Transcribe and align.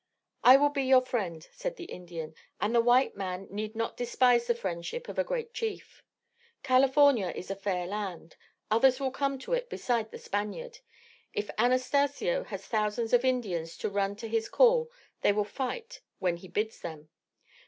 "I 0.43 0.57
will 0.57 0.69
be 0.69 0.81
your 0.81 1.05
friend," 1.05 1.47
said 1.51 1.75
the 1.75 1.83
Indian, 1.83 2.33
"and 2.59 2.73
the 2.73 2.81
white 2.81 3.15
man 3.15 3.45
need 3.51 3.75
not 3.75 3.95
despise 3.95 4.47
the 4.47 4.55
friendship 4.55 5.07
of 5.07 5.19
a 5.19 5.23
great 5.23 5.53
chief. 5.53 6.01
California 6.63 7.27
is 7.35 7.51
a 7.51 7.55
fair 7.55 7.85
land. 7.85 8.35
Others 8.71 8.99
will 8.99 9.11
come 9.11 9.37
to 9.37 9.53
it 9.53 9.69
besides 9.69 10.09
the 10.09 10.17
Spaniard. 10.17 10.79
If 11.35 11.51
Anastacio 11.55 12.45
has 12.45 12.65
thousands 12.65 13.13
of 13.13 13.23
Indians 13.23 13.77
to 13.77 13.91
run 13.91 14.15
to 14.15 14.27
his 14.27 14.49
call 14.49 14.89
they 15.21 15.31
will 15.31 15.43
fight 15.45 16.01
when 16.17 16.37
he 16.37 16.47
bids 16.47 16.79
them." 16.81 17.09